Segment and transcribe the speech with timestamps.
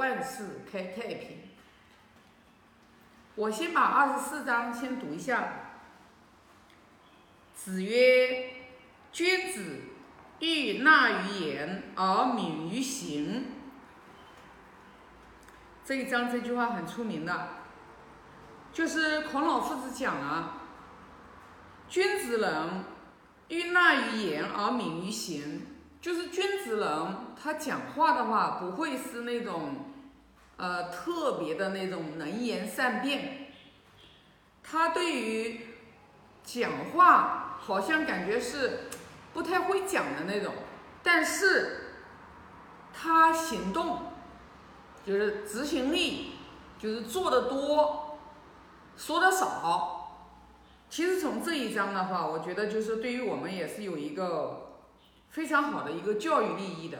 [0.00, 1.36] 万事开太平。
[3.34, 5.52] 我先把二十四章先读一下。
[7.54, 8.54] 子曰
[9.12, 9.80] ：“君子
[10.38, 13.48] 欲纳于言而敏于行。”
[15.84, 17.48] 这一章这句话很出名的，
[18.72, 20.62] 就是孔老夫子讲了
[21.90, 22.84] ：“君子人
[23.48, 25.66] 欲纳于言而敏于行。”
[26.00, 29.86] 就是君子人，他讲话的话不会是那种，
[30.56, 33.48] 呃，特别的那种能言善辩。
[34.62, 35.60] 他对于
[36.44, 38.82] 讲话好像感觉是
[39.34, 40.54] 不太会讲的那种，
[41.02, 41.94] 但是
[42.94, 44.12] 他行动
[45.04, 46.34] 就是执行力，
[46.78, 48.18] 就是做的多，
[48.96, 50.28] 说的少。
[50.88, 54.68] 其实从这一章的话，我觉得就是对于我们也是有一个。
[55.30, 56.98] 非常好的一个教育利益的，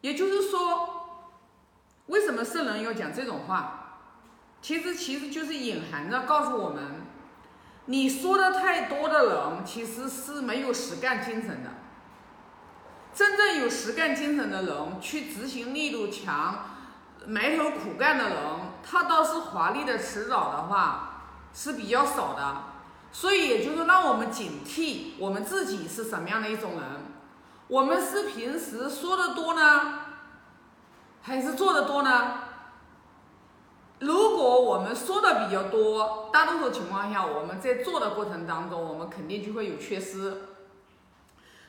[0.00, 1.30] 也就是说，
[2.06, 3.78] 为什么圣人要讲这种话？
[4.60, 7.02] 其实其实就是隐含着告诉我们，
[7.86, 11.70] 你说的太多的人其实是没有实干精神的。
[13.14, 16.64] 真正有实干精神的人，去执行力度强、
[17.26, 18.36] 埋头苦干的人，
[18.82, 22.64] 他倒是华丽的辞藻的话是比较少的。
[23.12, 27.11] 所以也就是让我们警惕我们自己是什么样的一种人。
[27.72, 30.00] 我们是平时说的多呢，
[31.22, 32.34] 还是做的多呢？
[34.00, 40.42] 如果我们说的比较多，大多数情况下，我们在做的过程当中，我们肯定就会有缺失。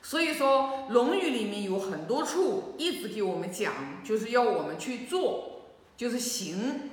[0.01, 5.61] 所以说，《论语》里面有很多处一直给我们讲，就是要我们去做，
[5.95, 6.91] 就是行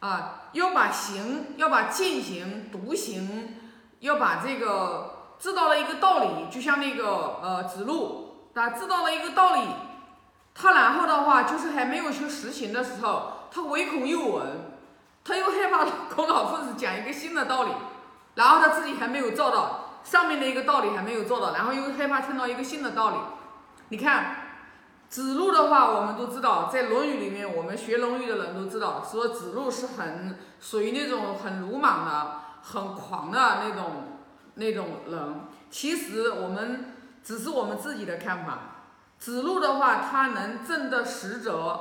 [0.00, 3.58] 啊，要把行，要把进行、独行，
[4.00, 5.18] 要把这个。
[5.42, 9.62] 知道了一个道理，就像那个呃子路，他知道了一个道理，
[10.54, 14.46] 他然后的话就是还没有去实行的时候，他唯恐又闻，
[15.24, 15.84] 他又害怕
[16.14, 17.72] 孔老夫子讲一个新的道理，
[18.36, 23.16] 然后他自己还没有做到上面的一个道理还没有做到，然后又害怕听到一个新的道理。
[23.88, 24.36] 你看
[25.08, 34.11] 子路的话，我们都知道，在《论语》里面，我们学《论语》的人都知道，说子路是很属于那种很鲁莽的、很狂的那种。
[34.54, 35.40] 那种人，
[35.70, 38.58] 其实我们只是我们自己的看法。
[39.18, 41.78] 子路的话，他能正得实则，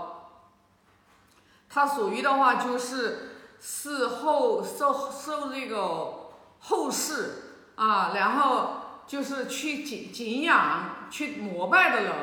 [1.69, 6.29] 他属于的话就是是后受受这个
[6.59, 12.13] 后世啊，然后就是去敬敬仰、去膜拜的人。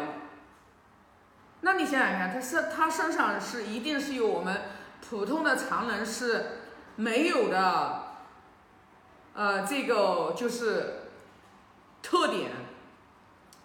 [1.60, 4.62] 那你想想看，他是他身上是一定是有我们
[5.10, 6.60] 普通的常人是
[6.96, 8.07] 没有的。
[9.34, 11.10] 呃，这个就是
[12.02, 12.50] 特点。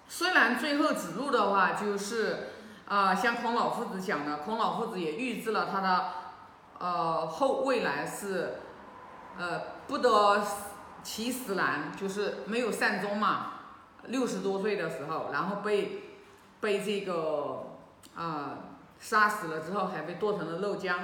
[0.07, 2.49] 虽然最后指路的话，就是
[2.87, 6.05] 啊，像孔老夫子讲的，孔老夫子也预知了他的
[6.77, 8.59] 呃后未来是
[9.37, 10.45] 呃不得
[11.01, 13.51] 其死难，就是没有善终嘛。
[14.07, 16.03] 六十多岁的时候，然后被
[16.59, 17.77] 被这个
[18.15, 18.57] 啊
[18.99, 20.95] 杀死了之后，还被剁成了肉浆。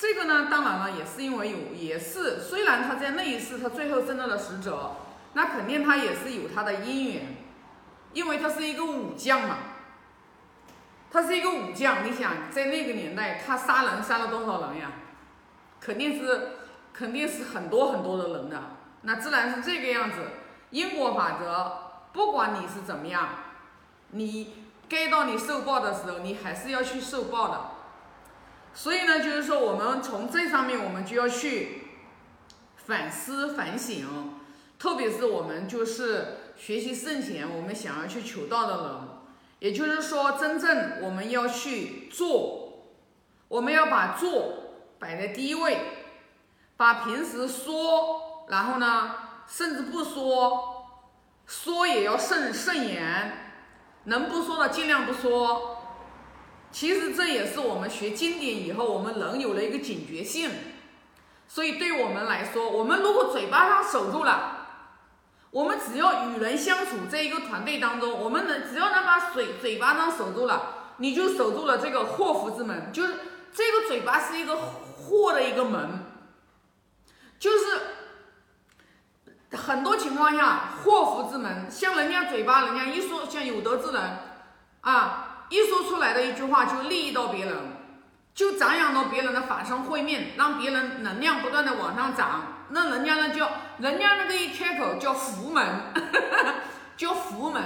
[0.00, 4.92] 这个呢，当然了，也是因为有，也是虽然他在那一世他最后挣到了使者，
[5.32, 7.36] 那肯定他也是有他的因缘，
[8.12, 9.56] 因为他是一个武将嘛，
[11.10, 14.92] 他是一个武将，你想在那个年代他杀人杀了多少人呀？
[15.80, 16.50] 肯定是
[16.92, 18.62] 肯定是很多很多的人的，
[19.02, 20.18] 那自然是这个样子。
[20.70, 21.72] 因果法则，
[22.12, 23.30] 不管你是怎么样，
[24.10, 27.77] 你该到你受报的时候，你还是要去受报的。
[28.78, 31.82] 所以呢，就是说，我们从这上面，我们就要去
[32.76, 34.06] 反思反省，
[34.78, 38.94] 特别是我们就是学习圣贤，我们想要去求道的人，
[39.58, 42.84] 也就是说，真正我们要去做，
[43.48, 45.78] 我们要把做摆在第一位，
[46.76, 49.12] 把平时说，然后呢，
[49.48, 50.86] 甚至不说，
[51.48, 53.56] 说也要慎慎言，
[54.04, 55.77] 能不说的尽量不说。
[56.70, 60.50] 其实这也是我们学经典以后，我们人有了一个警觉性。
[61.50, 64.66] 所以对我们来说，我们如果嘴巴上守住了，
[65.50, 72.92] 我们只要与人相处这一个团队当中，我们能只要能把嘴嘴巴上守住了，你就守住了这个祸福之门。
[72.92, 73.14] 就是
[73.50, 76.04] 这个嘴巴是一个祸的一个门，
[77.38, 77.80] 就是
[79.56, 81.70] 很多情况下祸福之门。
[81.70, 84.18] 像人家嘴巴，人家一说，像有德之人
[84.82, 85.24] 啊。
[85.48, 87.54] 一说出来的一句话就利益到别人，
[88.34, 92.42] 就长养到别人的法身慧命，让别人能量不断的往上涨。
[92.70, 93.48] 那人家呢叫，
[93.78, 95.64] 人家那个一开口叫福门，
[96.96, 97.62] 叫福门。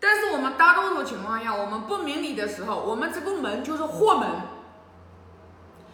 [0.00, 4.28] 但是我们大多数情况下，我们不明理的时候，我们这个门就是祸门。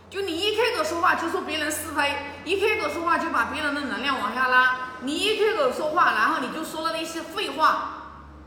[0.09, 2.15] 就你一开口说话就说别人是非，
[2.45, 4.77] 一开口说话就把别人的能量往下拉。
[5.01, 7.89] 你一开口说话，然后你就说了那些废话，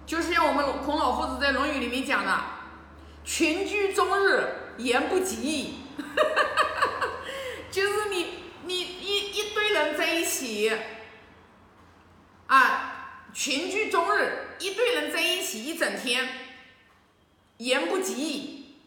[0.06, 2.32] 就是像我们孔老夫子在《论语》里面讲的
[3.30, 5.76] “群居终日，言不及义”，
[7.70, 8.26] 就是你
[8.66, 10.72] 你一一堆人在一起，
[12.48, 12.96] 啊。
[13.32, 16.28] 群居终日，一堆人在一起一整天，
[17.58, 18.80] 言不及义，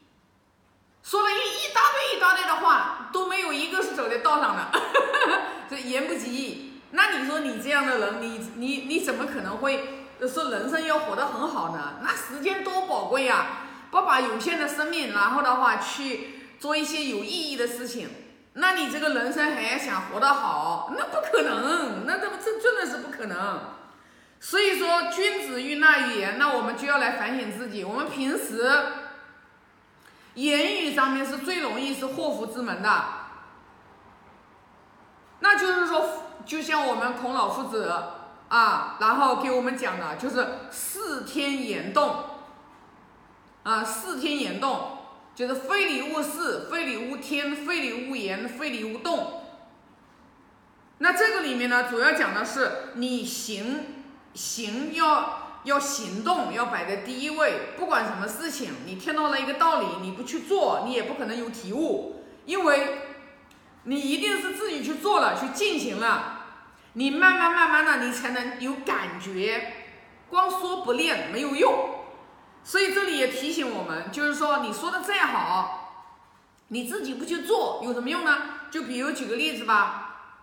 [1.05, 4.83] 说了一一大堆一大堆的话，都没有一个是走在道上的，
[5.71, 6.81] 这言不及义。
[6.91, 12.01] 那你说你这样的人，你你你怎么可能会说人生要活得很好呢？
[12.03, 13.62] 那时间多宝贵呀！
[13.93, 18.09] 不把有限的生命，然后的话去做一些有意义的事情，
[18.55, 23.61] 那你这个人生还要想活得好，那不可能，那这这真的是不可能。
[24.41, 27.85] 所以说，君子欲纳于言，那我们就要来反省自己。
[27.85, 28.67] 我们平时
[30.35, 33.05] 言语上面是最容易是祸福之门的。
[35.41, 37.93] 那就是说，就像我们孔老夫子
[38.49, 42.25] 啊，然后给我们讲的，就是四天言动
[43.63, 44.99] 啊，四天言动，
[45.35, 49.43] 就是非礼勿视，非礼勿听，非礼勿言，非礼勿动。
[50.99, 53.87] 那这个里面呢，主要讲的是你行。
[54.35, 57.75] 行要要行动，要摆在第一位。
[57.77, 62.25] 不管什么事情，你听到了一个道理，你不去做，你也不可能有体悟。
[62.47, 62.99] 因为
[63.85, 66.47] 你一定是自己去做了，去进行了，
[66.95, 69.75] 你慢慢慢慢的，你才能有感觉。
[70.31, 71.92] 光说不练没有用。
[72.65, 76.15] 所以这里也提醒我们，就是说你说的再好，
[76.69, 78.39] 你自己不去做有什么用呢？
[78.71, 80.39] 就比如举个例子吧，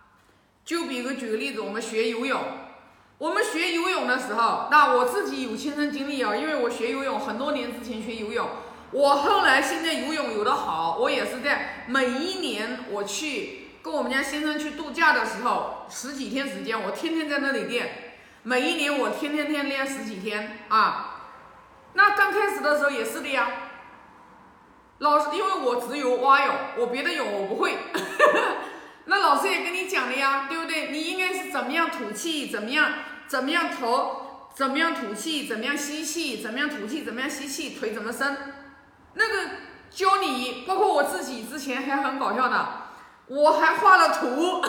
[0.64, 2.42] 就比如举个例子，我们学游泳。
[3.18, 8.48] 我们学游泳的时候，那我自己有亲身经历啊，因为我学游泳很多年之前学游泳，
[8.92, 21.09] 我后来现在游泳游得好，我也是在每一年我去跟我们家先生去度假的时候，十几天时间，我天天在那里练，每一年我天天天练十几天啊。
[21.94, 23.48] 那刚开始的时候也是的呀，
[24.98, 27.76] 老师因为我只有蛙泳，我别的泳我不会。
[29.06, 30.90] 那老师也跟你讲了呀，对不对？
[30.90, 32.92] 你应该是怎么样吐气，怎么样，
[33.26, 38.36] 怎么样头，怎么样吐气，怎么样吸气，怎么样吐气，怎么样吸气，腿怎么伸？
[39.14, 39.34] 那个
[39.90, 42.68] 教你，包括我自己之前还很搞笑的，
[43.26, 44.62] 我还画了图，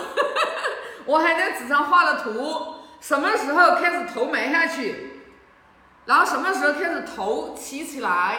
[1.06, 5.11] 我还在纸上画了图，什么时候开始头埋下去，
[6.06, 8.38] 然后什么时候开始头提起来，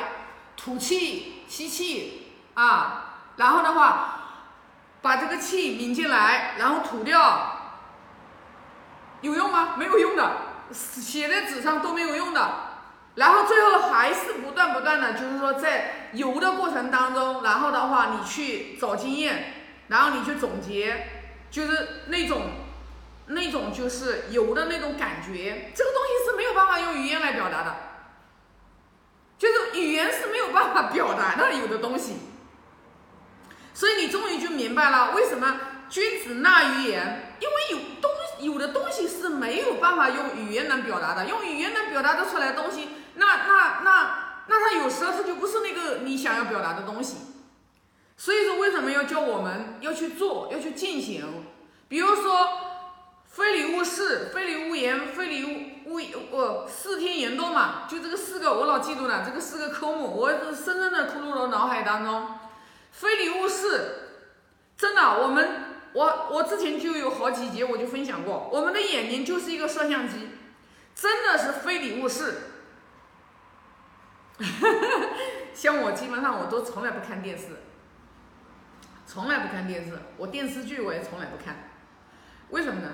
[0.56, 4.20] 吐气，吸气啊，然后的话。
[5.04, 7.58] 把这个气抿进来，然后吐掉，
[9.20, 9.76] 有用吗？
[9.78, 10.38] 没有用的，
[10.72, 12.50] 写在纸上都没有用的。
[13.16, 19.54] 然后最后还是不断不断的，就是说在游的过程当中，然后的话你去找经验，
[19.90, 21.06] 然后你去总结，
[21.52, 22.44] 就是那种
[23.28, 25.72] 那种就是游的那种感觉。
[25.76, 27.76] 这个东西是没有办法用语言来表达的，
[29.38, 32.18] 就是语言是没有办法表达的有的东西。
[33.74, 35.60] 所以你终于就明白了为什么
[35.90, 47.18] 君子纳于言，因为有东有的东西是没有办法用语言能表达的，用语言能表达得出来的东西，那那那那它有时候它就不是那个你想要表达的东西。
[48.16, 51.46] 所以说为什么要叫我们要去做，要去进行？
[51.88, 52.63] 比如说
[53.34, 55.44] 非礼勿视，非礼勿言，非礼
[55.88, 62.38] 勿勿呃四天言动嘛，就这个四个我老记住了，这个四个科目我深深的刻入了脑海当中。
[62.92, 64.20] 非礼勿视，
[64.78, 65.50] 真的，我们
[65.94, 70.30] 我我之前就有好几节我就分享过，我们的眼睛就是一个摄像机，
[70.94, 72.36] 真的是非礼勿视。
[75.56, 77.46] 像我基本上我都从来不看电视，
[79.08, 81.72] 从来不看电视，我电视剧我也从来不看，
[82.50, 82.90] 为什么呢？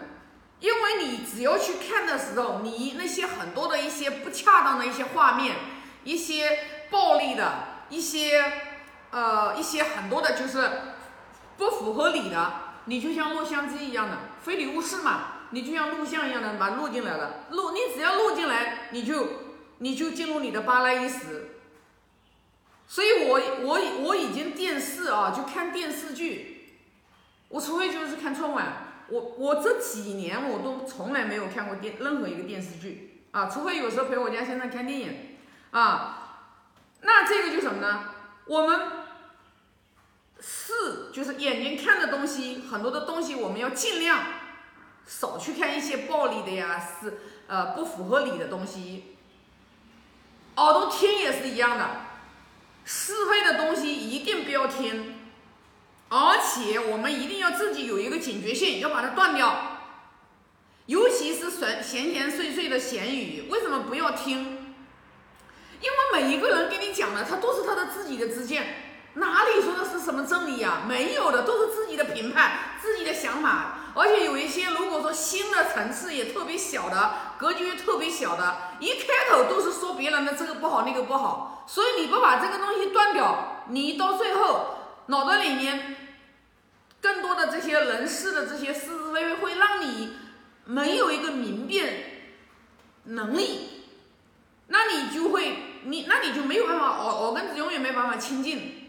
[1.39, 5.55] 只要去看的时候，你那些很多的一些不恰当的一些画面，
[6.03, 8.43] 一些暴力的一些。
[9.11, 10.69] 呃，一些很多的就是
[11.57, 12.53] 不符合理的，
[12.85, 19.27] 你就像录像机一样的，非礼勿视嘛，你就像录像一样的把录进来了，录你只要录进来，你就
[19.79, 21.55] 你就进入你的巴拉伊时。
[22.87, 26.75] 所以我我我已经电视啊，就看电视剧，
[27.47, 35.37] 我除非就是看春晚，我我这几年我都从来没有看过电任何一个电视剧啊，除非有时候陪我家先生看电影
[35.71, 36.47] 啊，
[37.01, 38.05] 那这个就什么呢？
[38.45, 38.79] 我们
[40.39, 44.23] 是就是眼睛看的东西，很多的东西我们要尽量
[45.05, 49.15] 少去看一些暴力的呀，是呃不符合理的东西。
[50.55, 51.87] 耳朵听也是一样的，
[52.85, 55.18] 是非的东西一定不要听，
[56.09, 59.77] 而且我们一定要自己有一个警觉性，要把它断掉。
[60.87, 64.73] 尤其是闲闲闲碎碎的闲语，为什么不要听？
[65.81, 70.81] 因为每一个人跟你讲的，他都是他的自己的知见，哪里说的是什么真理啊？
[70.87, 73.75] 没有的，都是自己的评判，自己的想法。
[73.93, 84.78] 而且有一些，如果说新的层次也特别小的，格局特别小的，一开口都是说别人的这个不好那个不好，所以你不把这个东西断掉，你到最后
[85.09, 85.95] 脑袋里面
[87.01, 90.13] 更多的这些人事的这些是是非非，会让你
[90.65, 92.03] 没有一个明辨
[93.05, 93.85] 能力，
[94.67, 98.87] 那你就会你那你就没有办法我我跟永远没办法亲近。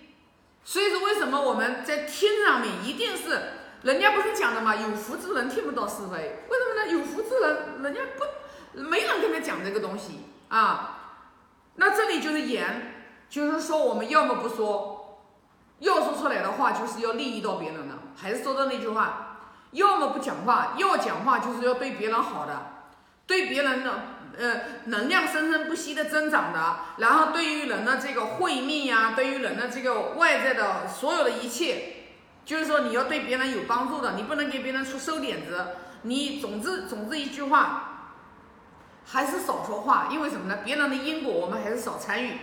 [0.62, 3.40] 所以说，为什么我们在听上面一定是？
[3.82, 6.92] 人家不是讲的嘛，有福之人听不到是非，为什么呢？
[6.92, 10.98] 有福之人，人家不，没人跟他讲这个东西啊。
[11.76, 14.89] 那这里就是言，就是说我们要么不说，
[15.80, 19.36] 要说出来的话就是要利益到别人的，还是说的那句话，
[19.72, 22.66] 要么不讲话，要讲话就是要对别人好的，
[23.26, 23.90] 对别人的
[24.38, 31.96] 呃能量生生不息的增长的，然后对于人的这个会面呀，对于人的这个外在的所有的一切。
[32.44, 35.66] 就是说你要对别人有帮助的，你不能给别人出馊点子。
[36.02, 38.16] 你总之总之一句话，
[39.06, 40.58] 还是少说话，因为什么呢？
[40.64, 42.38] 别人的因果我们还是少参与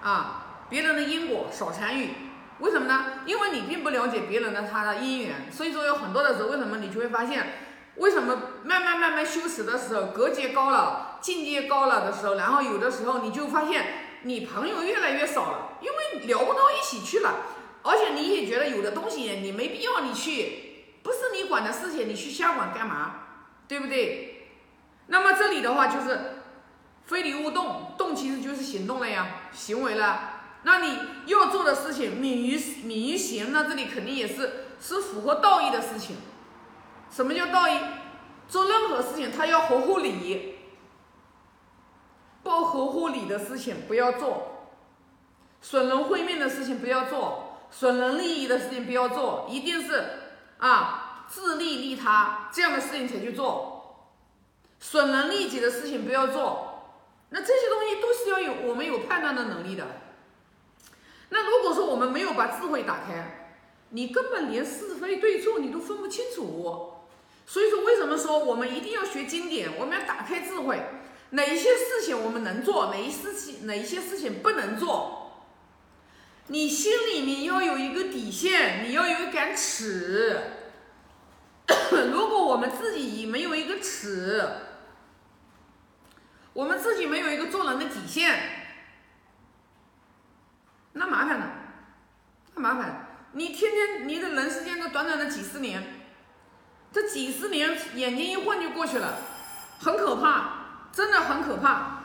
[0.00, 2.29] 啊，别人的因果少参与。
[2.60, 3.22] 为什么呢？
[3.26, 7.54] 因为你并不了解别人的他的因缘，所以说有很多的时候，为什么你就会发现，
[7.96, 13.86] 为什么慢慢慢慢修持的时候，格局高了，境界高了的时候，然后有的时候你就发现
[14.22, 17.34] 你朋友越来越少了，因为聊不到一起去了。
[17.82, 23.14] 而且你也觉得有的东西你没必要你去，不是你管的事情，你去瞎管干嘛？
[23.66, 24.48] 对不对？
[25.06, 26.42] 那么这里的话就是
[27.06, 30.39] 非礼勿动，动其实就是行动了呀，行为了。
[30.62, 36.16] 那你要做的事情，敏于敏于行，那这里肯定也是是符合道义的事情。
[37.10, 37.78] 什么叫道义？
[38.48, 40.56] 做任何事情，他要合乎理，
[42.42, 44.68] 不合乎理的事情不要做，
[45.60, 47.46] 损人会面的事情不要做。
[47.70, 50.04] 损人利益的事情不要做，一定是
[50.58, 54.08] 啊自利利他这样的事情才去做。
[54.80, 56.96] 损人利己的事情不要做，
[57.30, 59.86] 那这些东西都是要有我们有判断的能力的。
[61.30, 63.48] 那如果说我们没有把智慧打开，
[63.90, 66.92] 你根本连是非对错你都分不清楚。
[67.46, 69.70] 所以说，为什么说我们一定要学经典？
[69.78, 70.80] 我们要打开智慧，
[71.30, 75.32] 哪一些事情我们能做，哪一事情哪一些事情不能做。
[76.46, 80.38] 你心里面要有一个底线，你要有一杆尺。
[82.12, 84.48] 如果我们自己没有一个尺，
[86.52, 88.59] 我们自己没有一个做人的底线，
[90.92, 91.46] 那麻烦了，
[92.54, 93.06] 那麻烦。
[93.32, 96.00] 你天天你的人世间这短短的几十年，
[96.92, 99.18] 这几十年眼睛一晃就过去了，
[99.80, 100.50] 很可怕，
[100.92, 102.00] 真的很可怕。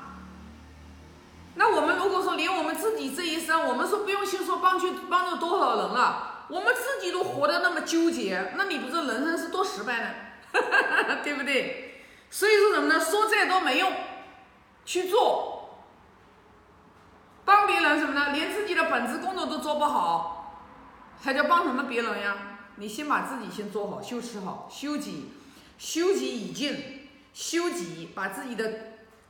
[1.55, 10.09] 那我们如果说连我们自己这一生，我们说不用去说帮去帮助多少人了，我们自己都活得那么纠结，那你不知道人生是多失败呢？
[11.23, 12.03] 对不对？
[12.29, 12.99] 所以说什么呢？
[12.99, 13.91] 说再多没用，
[14.85, 15.79] 去做，
[17.45, 18.31] 帮别人什么呢？
[18.31, 20.63] 连自己的本职工作都做不好，
[21.21, 22.37] 还叫帮什么别人呀？
[22.77, 25.31] 你先把自己先做好，修持好，修己，
[25.77, 26.73] 修己以敬，
[27.33, 28.71] 修己，把自己的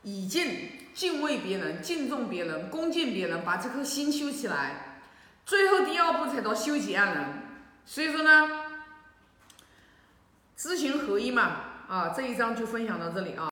[0.04, 0.70] 以敬。
[0.94, 5.02] 敬畏别人，敬重别人，恭敬别人，把这颗心修起来，
[5.46, 7.26] 最后第二步才到修己爱人。
[7.86, 8.50] 所以说呢，
[10.56, 11.58] 知行合一嘛，
[11.90, 13.44] 啊，这一章就分享到这里啊。